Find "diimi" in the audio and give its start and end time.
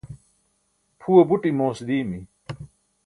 1.87-2.19